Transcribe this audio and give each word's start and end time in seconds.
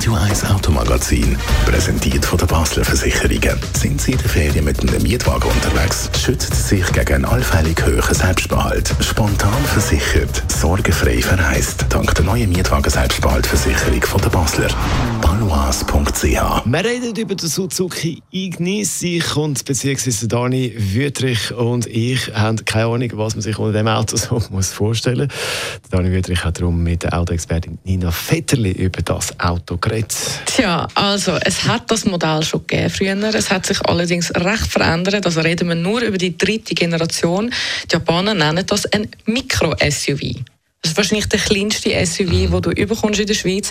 Radio 0.00 0.14
1 0.14 0.46
Automagazin, 0.46 1.36
präsentiert 1.66 2.24
von 2.24 2.38
der 2.38 2.46
Basler 2.46 2.86
Versicherungen. 2.86 3.60
Sind 3.74 4.00
Sie 4.00 4.12
in 4.12 4.16
der 4.16 4.30
Ferien 4.30 4.64
mit 4.64 4.80
einem 4.80 5.02
Mietwagen 5.02 5.50
unterwegs? 5.50 6.08
Schützen 6.18 6.54
Sie 6.54 6.78
sich 6.78 6.90
gegen 6.92 7.16
einen 7.16 7.24
allfällig 7.26 7.84
hohen 7.84 8.14
Selbstbehalt. 8.14 8.94
Spontan 9.00 9.62
versichert, 9.64 10.42
sorgenfrei 10.50 11.20
verreist. 11.20 11.84
Dank 11.90 12.14
der 12.14 12.24
neuen 12.24 12.48
Mietwagen-Selbstbehaltversicherung 12.48 14.00
von 14.00 14.22
der 14.22 14.30
Basler. 14.30 14.68
balois.ch 15.20 16.22
Wir 16.22 16.84
reden 16.84 17.14
über 17.14 17.34
den 17.34 17.48
Suzuki 17.50 18.22
Ignis. 18.30 19.02
Ich 19.02 19.36
und 19.36 19.62
beziehungsweise 19.66 20.26
Dani 20.28 20.72
Wüttrich 20.78 21.52
und 21.52 21.86
ich 21.86 22.34
haben 22.34 22.64
keine 22.64 22.86
Ahnung, 22.86 23.10
was 23.16 23.34
man 23.34 23.42
sich 23.42 23.58
unter 23.58 23.76
dem 23.76 23.88
Auto 23.88 24.16
so 24.16 24.42
muss 24.50 24.70
vorstellen 24.70 25.28
muss. 25.28 25.90
Dani 25.90 26.10
Wüttrich 26.10 26.42
hat 26.42 26.58
darum 26.58 26.82
mit 26.82 27.02
der 27.02 27.18
Autoexpertin 27.18 27.78
Nina 27.84 28.10
Vetterli 28.10 28.72
über 28.72 29.02
das 29.02 29.38
Auto 29.38 29.76
geredet. 29.76 29.89
Tja, 30.46 30.86
also 30.94 31.36
es 31.42 31.64
hat 31.64 31.90
das 31.90 32.04
Modell 32.04 32.42
schon 32.42 32.66
gegeben 32.66 32.90
früher. 32.90 33.34
Es 33.34 33.50
hat 33.50 33.66
sich 33.66 33.80
allerdings 33.86 34.32
recht 34.34 34.66
verändert. 34.66 35.26
Also 35.26 35.40
reden 35.40 35.68
wir 35.68 35.74
nur 35.74 36.00
über 36.00 36.18
die 36.18 36.36
dritte 36.36 36.74
Generation. 36.74 37.52
Die 37.90 37.94
Japaner 37.94 38.34
nennen 38.34 38.64
das 38.66 38.86
ein 38.86 39.08
Mikro-SUV. 39.26 40.44
Das 40.82 40.92
ist 40.92 40.96
wahrscheinlich 40.96 41.28
der 41.28 41.40
kleinste 41.40 42.06
SUV, 42.06 42.30
den 42.30 42.62
du 42.62 42.70
überkommst 42.70 43.20
in 43.20 43.26
der 43.26 43.34
Schweiz. 43.34 43.70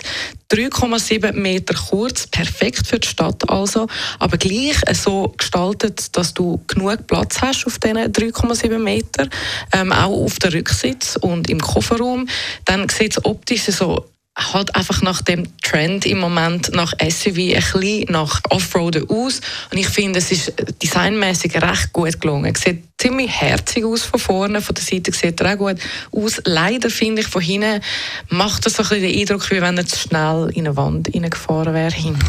3,7 0.52 1.32
Meter 1.32 1.74
kurz, 1.74 2.28
perfekt 2.28 2.86
für 2.86 3.00
die 3.00 3.08
Stadt 3.08 3.48
also, 3.50 3.88
aber 4.20 4.36
gleich 4.36 4.76
so 4.92 5.32
gestaltet, 5.36 6.16
dass 6.16 6.34
du 6.34 6.60
genug 6.68 7.06
Platz 7.08 7.40
hast 7.40 7.66
auf 7.66 7.78
diesen 7.78 7.98
3,7 8.12 8.78
Meter, 8.78 9.28
ähm, 9.72 9.92
auch 9.92 10.24
auf 10.24 10.38
der 10.38 10.52
Rücksitz 10.52 11.16
und 11.16 11.50
im 11.50 11.60
Kofferraum. 11.60 12.28
Dann 12.64 12.88
sieht 12.88 13.16
es 13.16 13.24
optisch 13.24 13.64
so 13.64 14.04
halt 14.40 14.74
einfach 14.74 15.02
nach 15.02 15.22
dem 15.22 15.44
Trend 15.62 16.06
im 16.06 16.18
Moment 16.18 16.72
nach 16.74 16.92
SUV 17.00 17.38
ein 17.38 17.54
bisschen 17.54 18.06
nach 18.10 18.40
Offroaden 18.50 19.08
aus 19.08 19.40
und 19.70 19.78
ich 19.78 19.88
finde 19.88 20.18
es 20.18 20.32
ist 20.32 20.52
designmäßig 20.82 21.60
recht 21.60 21.92
gut 21.92 22.20
gelungen. 22.20 22.52
Es 22.54 22.62
sieht 22.62 22.84
ziemlich 22.98 23.30
herzig 23.30 23.84
aus 23.84 24.02
von 24.02 24.20
vorne, 24.20 24.60
von 24.60 24.74
der 24.74 24.84
Seite 24.84 25.12
sieht 25.12 25.40
er 25.40 25.54
auch 25.54 25.58
gut 25.58 25.76
aus. 26.12 26.40
Leider 26.44 26.90
finde 26.90 27.22
ich 27.22 27.28
von 27.28 27.42
hinten 27.42 27.80
macht 28.28 28.66
es 28.66 28.74
so 28.74 28.82
ein 28.82 28.88
bisschen 28.88 29.02
den 29.02 29.20
Eindruck, 29.20 29.50
wie 29.50 29.60
wenn 29.60 29.78
er 29.78 29.86
zu 29.86 29.98
schnell 29.98 30.50
in 30.54 30.66
eine 30.66 30.76
Wand 30.76 31.14
reingefahren 31.14 31.74
wäre 31.74 31.94
hinten. 31.94 32.26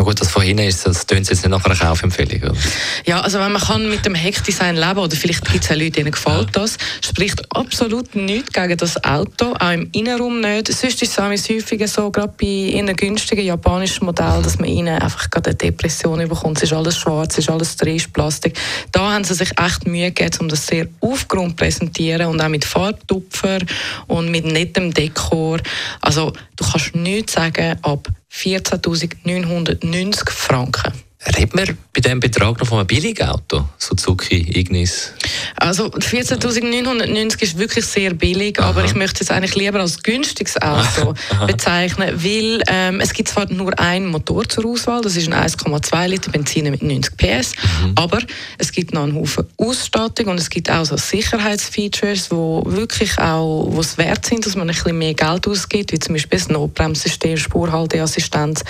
Aber 0.00 0.08
gut, 0.08 0.20
das 0.22 0.30
von 0.30 0.40
hinten 0.40 0.62
ist, 0.62 0.86
das 0.86 1.04
tönt 1.04 1.28
jetzt 1.28 1.44
nicht 1.44 1.50
nach 1.50 1.62
einer 1.62 1.76
Kaufempfehlung. 1.76 2.52
Oder? 2.52 2.58
Ja, 3.04 3.20
also 3.20 3.38
wenn 3.38 3.52
man 3.52 3.60
kann 3.60 3.86
mit 3.86 4.06
dem 4.06 4.14
Heckdesign 4.14 4.74
leben 4.76 4.96
oder 4.96 5.14
vielleicht 5.14 5.44
gibt 5.44 5.62
es 5.62 5.70
auch 5.70 5.76
Leute, 5.76 5.90
denen 5.90 6.10
gefällt 6.10 6.48
das, 6.56 6.78
spricht 7.04 7.54
absolut 7.54 8.14
nichts 8.14 8.50
gegen 8.50 8.78
das 8.78 9.04
Auto, 9.04 9.52
auch 9.60 9.72
im 9.72 9.90
Innenraum 9.92 10.40
nicht. 10.40 10.68
Sonst 10.68 11.02
ist 11.02 11.18
es 11.18 11.50
häufig 11.50 11.86
so, 11.86 12.10
gerade 12.10 12.32
bei 12.40 12.46
ihren 12.46 12.96
günstigen 12.96 13.44
japanischen 13.44 14.06
Modellen, 14.06 14.42
dass 14.42 14.58
man 14.58 14.70
ihnen 14.70 15.02
einfach 15.02 15.28
gerade 15.28 15.50
eine 15.50 15.56
Depression 15.56 16.26
bekommt. 16.26 16.56
Es 16.56 16.62
ist 16.62 16.72
alles 16.72 16.96
schwarz, 16.96 17.34
es 17.34 17.40
ist 17.40 17.50
alles 17.50 17.76
Plastik. 18.10 18.58
Da 18.92 19.12
haben 19.12 19.24
sie 19.24 19.34
sich 19.34 19.50
echt 19.60 19.86
Mühe 19.86 20.12
gegeben, 20.12 20.34
um 20.40 20.48
das 20.48 20.66
sehr 20.66 20.86
aufgrund 21.02 21.50
zu 21.50 21.56
präsentieren 21.56 22.28
und 22.28 22.40
auch 22.40 22.48
mit 22.48 22.64
Farbtupfer 22.64 23.58
und 24.06 24.30
mit 24.30 24.46
nettem 24.46 24.94
Dekor. 24.94 25.58
Also 26.00 26.32
du 26.56 26.64
kannst 26.64 26.94
nichts 26.94 27.34
sagen 27.34 27.78
ab 27.82 28.08
14.990 28.30 30.30
Franken. 30.30 31.09
Reden 31.26 31.58
wir 31.58 31.76
bei 31.92 32.00
diesem 32.00 32.18
Betrag 32.18 32.58
noch 32.58 32.66
von 32.66 32.78
einem 32.78 32.86
Billigauto, 32.86 33.68
Suzuki 33.76 34.58
Ignis? 34.58 35.12
Also 35.56 35.88
14.990 35.88 37.42
ist 37.42 37.58
wirklich 37.58 37.84
sehr 37.84 38.14
billig, 38.14 38.58
Aha. 38.58 38.70
aber 38.70 38.86
ich 38.86 38.94
möchte 38.94 39.22
es 39.22 39.30
eigentlich 39.30 39.54
lieber 39.54 39.80
als 39.80 40.02
günstiges 40.02 40.56
Auto 40.62 41.12
bezeichnen, 41.46 42.14
weil 42.24 42.62
ähm, 42.68 43.00
es 43.00 43.12
gibt 43.12 43.28
zwar 43.28 43.50
nur 43.52 43.78
einen 43.78 44.06
Motor 44.06 44.48
zur 44.48 44.64
Auswahl, 44.64 45.02
das 45.02 45.16
ist 45.16 45.30
ein 45.30 45.34
1,2 45.34 46.06
Liter 46.08 46.30
Benziner 46.30 46.70
mit 46.70 46.82
90 46.82 47.14
PS, 47.18 47.52
mhm. 47.82 47.92
aber 47.96 48.20
es 48.56 48.72
gibt 48.72 48.94
noch 48.94 49.02
einen 49.02 49.14
Haufen 49.14 49.46
Ausstattung 49.58 50.28
und 50.28 50.40
es 50.40 50.48
gibt 50.48 50.70
auch 50.70 50.86
so 50.86 50.96
Sicherheitsfeatures, 50.96 52.30
wo 52.30 52.62
wirklich 52.64 53.18
auch 53.18 53.66
wo 53.68 53.80
es 53.80 53.98
wert 53.98 54.24
sind, 54.24 54.46
dass 54.46 54.56
man 54.56 54.70
ein 54.70 54.74
bisschen 54.74 54.96
mehr 54.96 55.12
Geld 55.12 55.46
ausgibt, 55.46 55.92
wie 55.92 55.98
zum 55.98 56.14
Beispiel 56.14 56.38
das 56.38 56.48
Notbremssystem, 56.48 57.36
Spurhalteassistenz, 57.36 58.64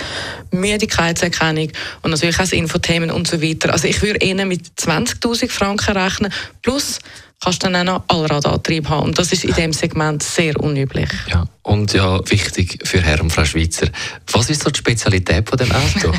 Müdigkeitserkennung 0.51 1.71
und 2.01 2.11
natürlich 2.11 2.40
das 2.41 2.53
Infotainment 2.53 3.11
und 3.11 3.27
so 3.27 3.41
weiter. 3.41 3.71
Also 3.71 3.87
ich 3.87 4.01
würde 4.01 4.19
eher 4.19 4.45
mit 4.45 4.67
20'000 4.79 5.49
Franken 5.49 5.97
rechnen, 5.97 6.33
plus 6.61 6.99
kannst 7.41 7.63
du 7.63 7.69
dann 7.69 7.87
auch 7.87 8.07
noch 8.07 8.15
Allradantrieb 8.15 8.87
haben. 8.87 9.07
Und 9.07 9.19
das 9.19 9.31
ist 9.31 9.43
in 9.43 9.53
diesem 9.53 9.73
Segment 9.73 10.21
sehr 10.21 10.59
unüblich. 10.59 11.09
Ja, 11.27 11.45
und 11.63 11.93
ja, 11.93 12.19
wichtig 12.29 12.79
für 12.83 13.01
Herr 13.01 13.21
und 13.21 13.31
Frau 13.31 13.45
Schweizer. 13.45 13.87
Was 14.31 14.49
ist 14.49 14.63
so 14.63 14.69
die 14.69 14.77
Spezialität 14.77 15.49
von 15.49 15.57
dem 15.57 15.71
Auto? 15.71 16.11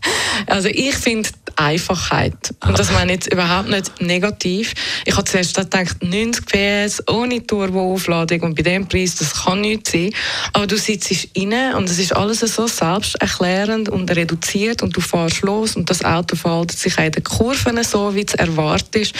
also 0.46 0.68
ich 0.68 0.94
finde 0.94 1.28
Einfachheit. 1.60 2.54
Und 2.66 2.78
das 2.78 2.90
meine 2.90 3.12
ich 3.12 3.16
jetzt 3.16 3.32
überhaupt 3.32 3.68
nicht 3.68 4.00
negativ. 4.00 4.72
Ich 5.04 5.14
habe 5.14 5.24
zuerst 5.24 5.56
gedacht, 5.56 5.96
90 6.02 6.46
PS 6.46 7.02
ohne 7.08 7.46
Turboaufladung 7.46 8.40
und 8.40 8.54
bei 8.54 8.62
dem 8.62 8.88
Preis, 8.88 9.16
das 9.16 9.44
kann 9.44 9.60
nicht 9.60 9.88
sein. 9.88 10.10
Aber 10.54 10.66
du 10.66 10.76
sitzt 10.76 11.10
rein 11.36 11.74
und 11.74 11.90
es 11.90 11.98
ist 11.98 12.16
alles 12.16 12.40
so 12.40 12.66
selbsterklärend 12.66 13.88
und 13.88 14.10
reduziert 14.10 14.82
und 14.82 14.96
du 14.96 15.00
fährst 15.00 15.42
los 15.42 15.76
und 15.76 15.90
das 15.90 16.04
Auto 16.04 16.34
verhält 16.36 16.72
sich 16.72 16.98
auch 16.98 17.04
in 17.04 17.12
den 17.12 17.24
Kurven 17.24 17.82
so, 17.84 18.14
wie 18.14 18.24
es 18.26 18.34
erwartet 18.34 18.96
ist. 18.96 19.14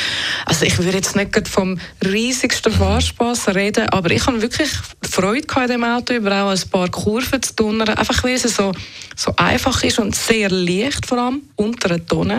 Also 0.46 0.64
ich 0.64 0.78
würde 0.78 0.96
jetzt 0.96 1.16
nicht 1.16 1.48
vom 1.48 1.78
riesigsten 2.04 2.72
Fahrspaß 2.72 3.48
reden, 3.54 3.88
aber 3.90 4.10
ich 4.10 4.26
habe 4.26 4.40
wirklich 4.40 4.70
Freude 5.02 5.46
in 5.62 5.68
dem 5.68 5.84
Auto, 5.84 6.14
über 6.14 6.44
auch 6.44 6.50
ein 6.50 6.70
paar 6.70 6.88
Kurven 6.88 7.42
zu 7.42 7.54
tun, 7.54 7.82
einfach 7.82 8.24
weil 8.24 8.34
es 8.34 8.42
so, 8.42 8.72
so 9.16 9.34
einfach 9.36 9.82
ist 9.82 9.98
und 9.98 10.14
sehr 10.14 10.50
leicht 10.50 11.06
vor 11.06 11.18
allem, 11.18 11.42
unter 11.56 11.90
einer 11.90 12.06
Tonne. 12.06 12.29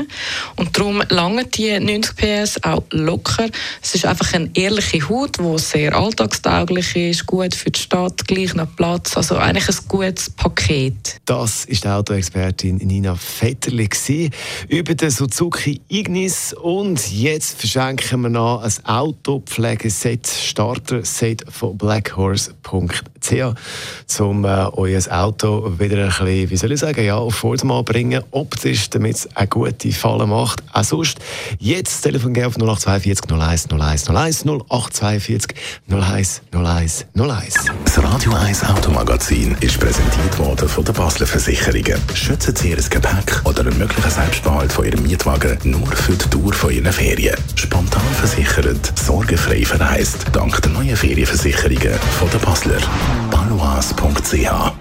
Und 0.55 0.77
darum 0.77 1.01
langen 1.09 1.49
die 1.51 1.79
90 1.79 2.15
PS 2.15 2.63
auch 2.63 2.83
locker. 2.91 3.47
Es 3.81 3.95
ist 3.95 4.05
einfach 4.05 4.33
eine 4.33 4.49
ehrliche 4.53 5.07
Haut, 5.09 5.39
die 5.39 5.59
sehr 5.59 5.95
alltagstauglich 5.95 6.95
ist, 6.95 7.25
gut 7.25 7.55
für 7.55 7.71
die 7.71 7.79
Stadt, 7.79 8.27
gleich 8.27 8.53
noch 8.53 8.67
Platz, 8.75 9.17
also 9.17 9.37
eigentlich 9.37 9.69
ein 9.69 9.75
gutes 9.87 10.29
Paket. 10.29 11.19
Das 11.25 11.65
ist 11.65 11.83
die 11.83 11.87
Autoexpertin 11.87 12.77
Nina 12.77 13.15
Vetterli 13.15 13.89
über 14.67 14.95
den 14.95 15.09
Suzuki 15.09 15.81
Ignis 15.87 16.53
und 16.53 17.11
jetzt 17.11 17.59
verschenken 17.59 18.21
wir 18.21 18.29
noch 18.29 18.63
ein 18.63 18.73
Autopflegeset, 18.85 20.27
Starter-Set 20.27 21.45
von 21.49 21.77
blackhorse.ch, 21.77 24.19
um 24.19 24.45
äh, 24.45 24.47
euer 24.47 25.01
Auto 25.11 25.79
wieder 25.79 26.03
ein 26.03 26.09
bisschen, 26.09 26.49
wie 26.49 26.57
soll 26.57 26.71
ich 26.71 26.79
sagen, 26.79 27.03
ja, 27.03 27.17
auf 27.17 27.35
Vordermann 27.35 27.85
bringen, 27.85 28.23
optisch, 28.31 28.89
damit 28.89 29.15
es 29.15 29.35
eine 29.35 29.47
gute 29.71 29.91
Falle 29.91 30.27
macht. 30.27 30.63
Auch 30.73 30.83
sonst, 30.83 31.19
jetzt 31.59 32.01
Telefon 32.01 32.31
auf 32.43 32.57
0842 32.57 33.31
01 33.31 33.67
01 33.71 34.09
01 34.09 34.45
0842 34.45 35.55
01 35.89 36.41
01 36.51 37.05
01. 37.15 37.55
Das 37.85 38.03
Radio 38.03 38.33
1 38.33 38.63
Automagazin 38.65 39.55
ist 39.61 39.79
präsentiert 39.79 40.37
worden 40.39 40.67
von 40.67 40.83
der 40.85 40.93
Basler 40.93 41.27
Versicherungen. 41.27 41.99
Schützen 42.13 42.55
Sie 42.55 42.69
Ihr 42.69 42.77
Gepäck 42.77 43.41
oder 43.45 43.61
einen 43.61 43.77
möglichen 43.77 44.09
Selbstbehalt 44.09 44.71
von 44.71 44.85
Ihrem 44.85 45.03
Mietwagen 45.03 45.57
nur 45.63 45.87
für 45.87 46.13
die 46.13 46.29
Dauer 46.29 46.53
von 46.53 46.71
Ihren 46.71 46.91
Ferien. 46.91 47.37
Spontan 47.55 48.01
versichert, 48.19 48.99
sorgenfrei 48.99 49.65
verreist. 49.65 50.25
Dank 50.31 50.61
der 50.61 50.71
neuen 50.71 50.95
Ferienversicherungen 50.95 51.99
von 52.19 52.29
der 52.29 52.39
Basler. 52.39 52.79
Balois.ch 53.29 54.80